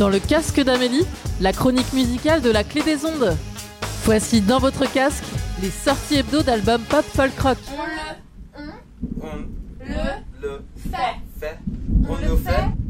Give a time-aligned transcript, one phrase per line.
[0.00, 1.04] Dans le casque d'Amélie,
[1.42, 3.36] la chronique musicale de la clé des ondes.
[4.06, 5.24] Voici dans votre casque
[5.60, 7.58] les sorties hebdo d'albums pop folk rock.
[7.68, 8.72] On le,
[9.20, 9.36] on, on
[10.40, 10.96] le, fait.
[11.38, 11.58] fait.
[12.08, 12.50] On, le fait.
[12.50, 12.80] fait.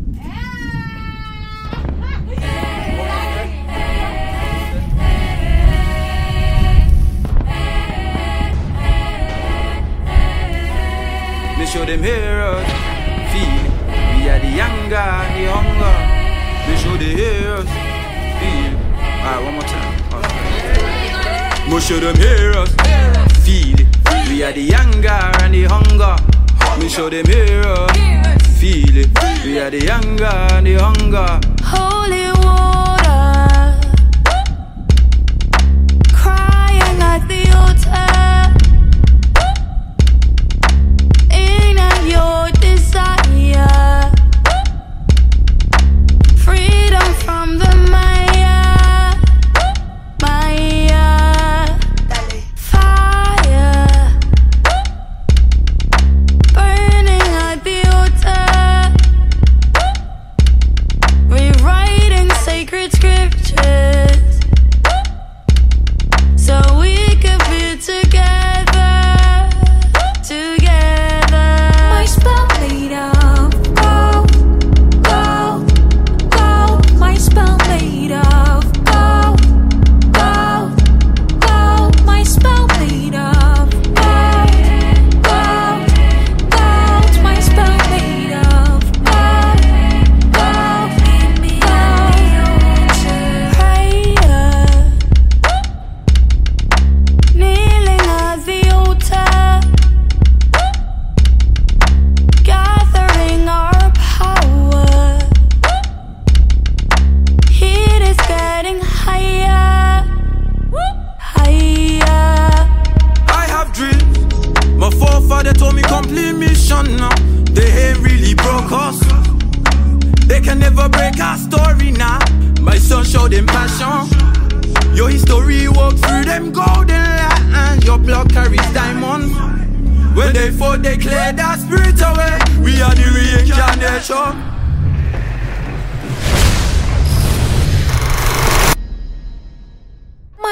[16.66, 17.68] Bitch, who the heroes,
[18.40, 18.74] Feel.
[19.20, 19.94] Alright, one more time.
[20.10, 21.68] Right.
[21.68, 22.70] Most show them heroes.
[23.44, 23.86] Feel it.
[24.28, 26.16] We are the anger and the hunger.
[26.80, 27.90] We show them heroes.
[28.58, 29.44] Feel it.
[29.44, 31.40] We are the anger and the hunger.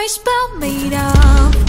[0.08, 1.67] spell made up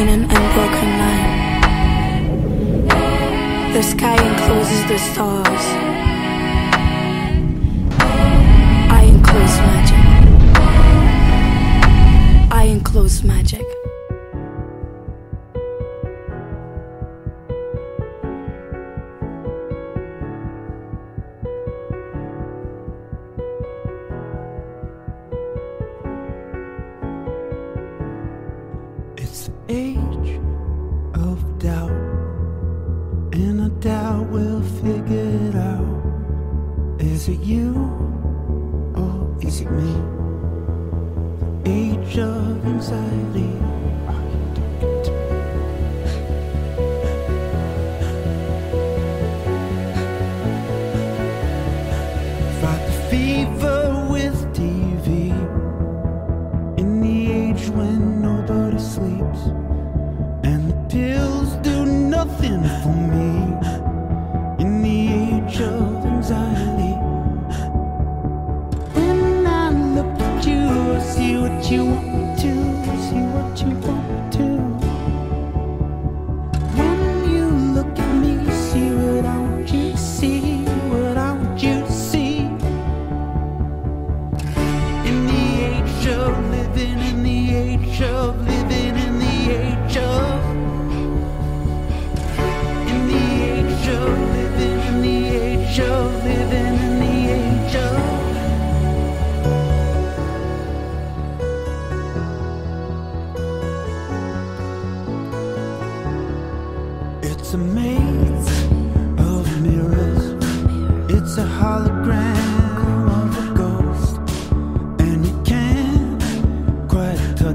[0.00, 1.60] in an unbroken line.
[3.74, 5.89] The sky encloses the stars.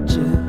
[0.06, 0.45] Just.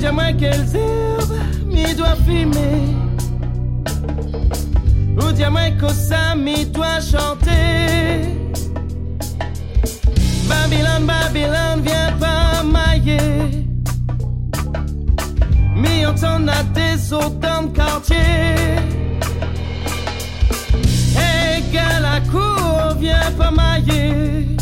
[0.00, 2.96] diamant qu'elles herbes, mi doit fumer.
[5.20, 8.34] Au diamant que ça, mi doit chanter.
[10.48, 13.66] Babylone, Babylone, viens pas mailler.
[15.76, 18.16] Mi entend à tes autant de quartiers.
[21.14, 24.56] Hey, gars, la cour, viens pas mailler.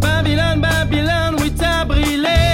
[0.00, 2.53] Babylone, Babylone, oui, t'as brillé.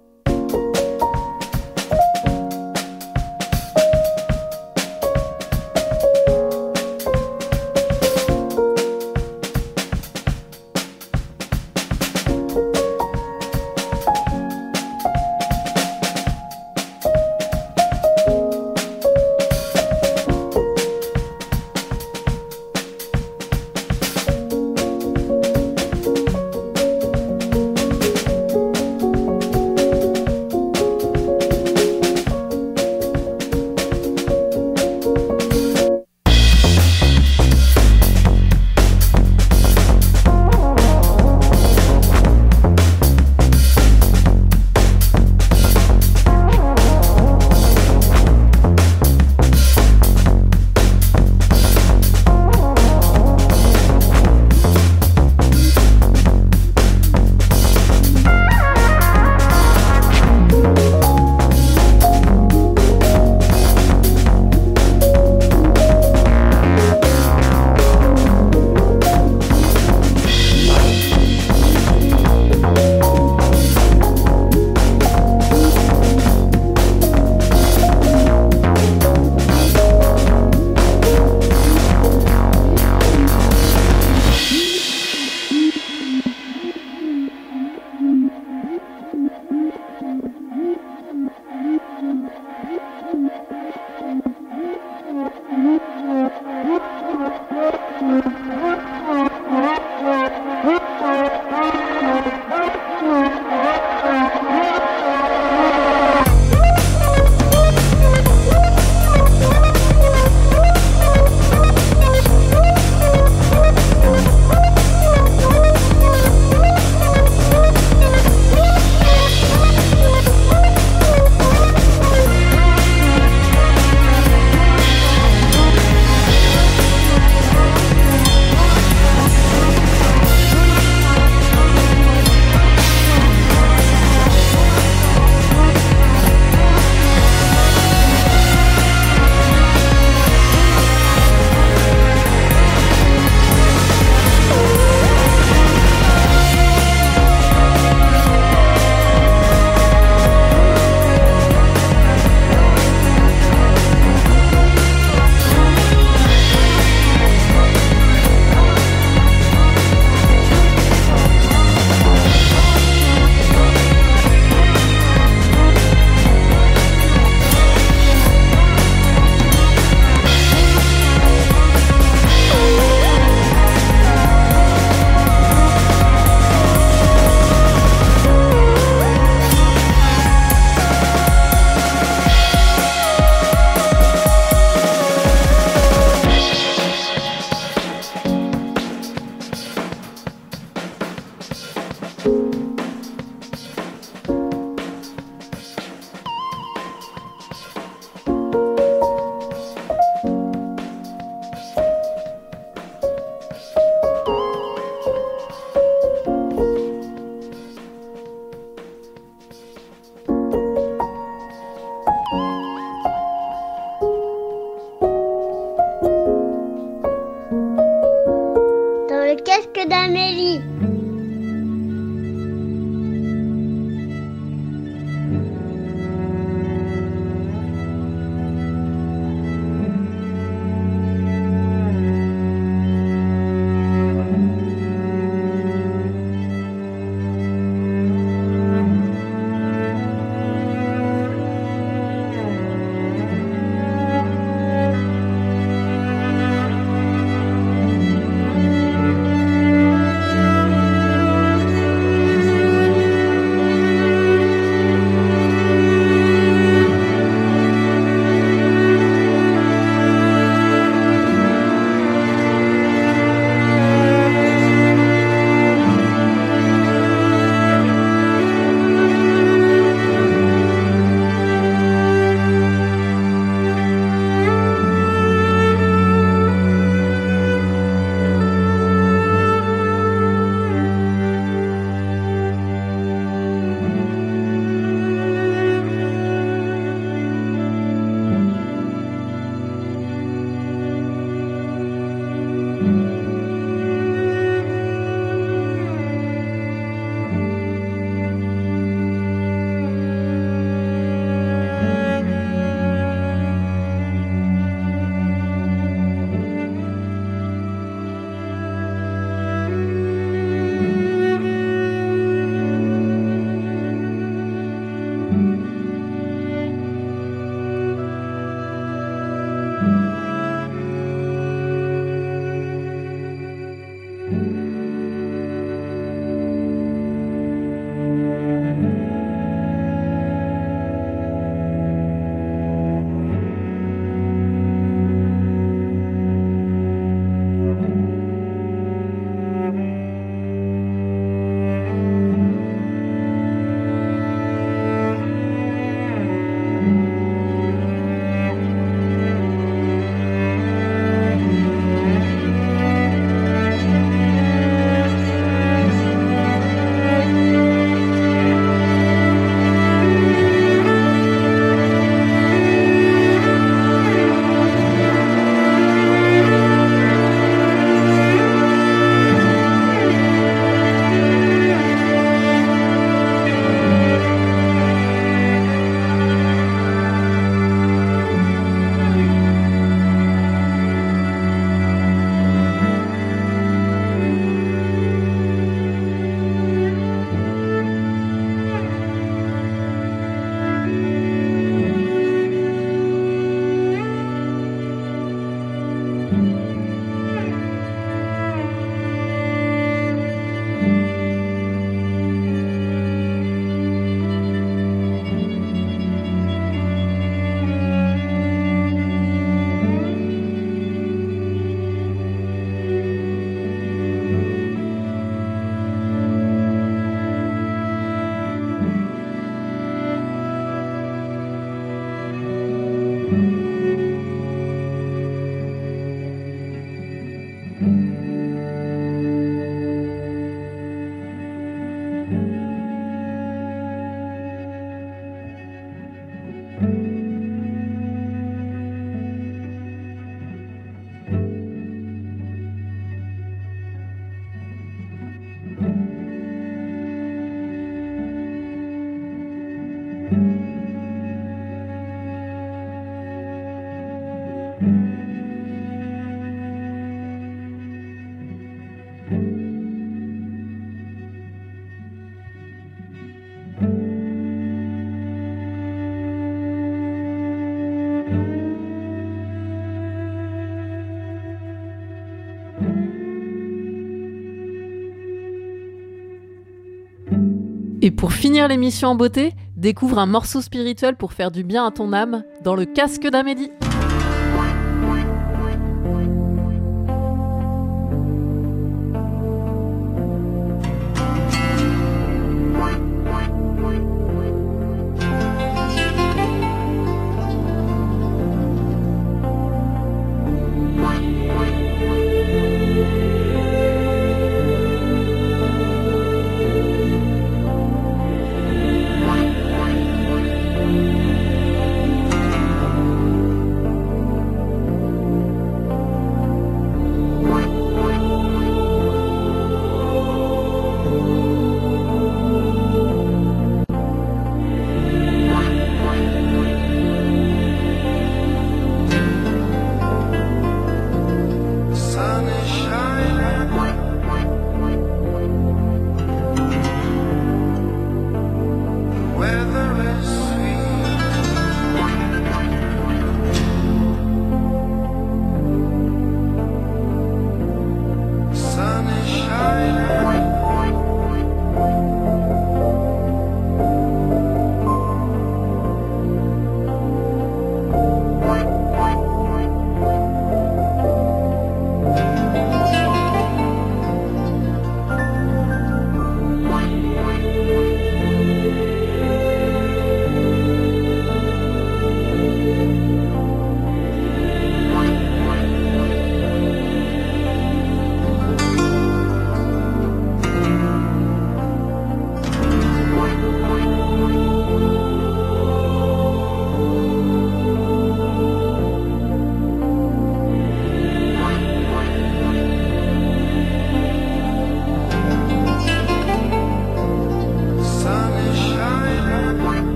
[478.03, 481.91] Et pour finir l'émission en beauté, découvre un morceau spirituel pour faire du bien à
[481.91, 483.69] ton âme dans le casque d'Amélie.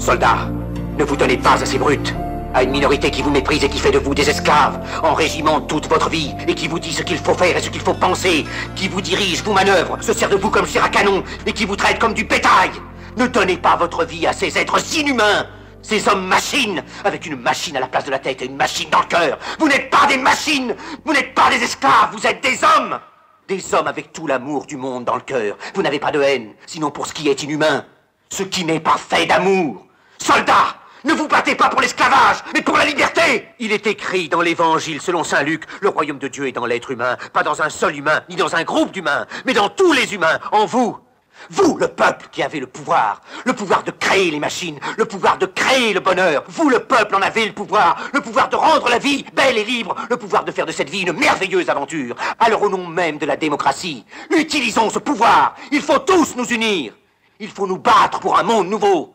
[0.00, 0.48] Soldats,
[0.98, 2.14] ne vous donnez pas à ces brutes.
[2.54, 5.60] À une minorité qui vous méprise et qui fait de vous des esclaves, en régiment
[5.60, 7.92] toute votre vie, et qui vous dit ce qu'il faut faire et ce qu'il faut
[7.92, 11.66] penser, qui vous dirige, vous manœuvre, se sert de vous comme chair canon, et qui
[11.66, 12.70] vous traite comme du bétail.
[13.18, 15.46] Ne donnez pas votre vie à ces êtres inhumains,
[15.82, 18.88] ces hommes machines, avec une machine à la place de la tête et une machine
[18.90, 19.38] dans le cœur.
[19.58, 22.98] Vous n'êtes pas des machines, vous n'êtes pas des esclaves, vous êtes des hommes.
[23.48, 25.58] Des hommes avec tout l'amour du monde dans le cœur.
[25.74, 27.84] Vous n'avez pas de haine, sinon pour ce qui est inhumain.
[28.30, 29.86] Ce qui n'est pas fait d'amour.
[30.22, 34.42] Soldats, ne vous battez pas pour l'esclavage, mais pour la liberté Il est écrit dans
[34.42, 37.70] l'Évangile selon Saint Luc, le royaume de Dieu est dans l'être humain, pas dans un
[37.70, 40.98] seul humain, ni dans un groupe d'humains, mais dans tous les humains, en vous.
[41.48, 45.38] Vous, le peuple qui avez le pouvoir, le pouvoir de créer les machines, le pouvoir
[45.38, 46.44] de créer le bonheur.
[46.48, 49.64] Vous, le peuple, en avez le pouvoir, le pouvoir de rendre la vie belle et
[49.64, 52.14] libre, le pouvoir de faire de cette vie une merveilleuse aventure.
[52.38, 55.54] Alors au nom même de la démocratie, utilisons ce pouvoir.
[55.72, 56.92] Il faut tous nous unir.
[57.38, 59.14] Il faut nous battre pour un monde nouveau,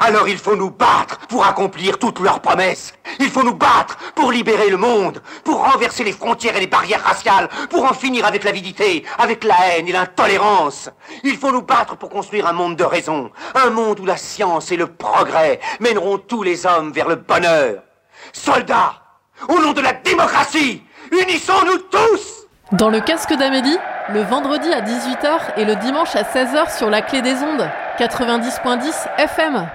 [0.00, 2.94] Alors il faut nous battre pour accomplir toutes leurs promesses.
[3.18, 7.02] Il faut nous battre pour libérer le monde, pour renverser les frontières et les barrières
[7.02, 10.88] raciales, pour en finir avec l'avidité, avec la haine et l'intolérance.
[11.24, 14.70] Il faut nous battre pour construire un monde de raison, un monde où la science
[14.70, 17.82] et le progrès mèneront tous les hommes vers le bonheur.
[18.32, 19.02] Soldats,
[19.48, 23.78] au nom de la démocratie, unissons-nous tous Dans le casque d'Amélie,
[24.10, 28.92] le vendredi à 18h et le dimanche à 16h sur la clé des ondes, 90.10
[29.18, 29.68] FM.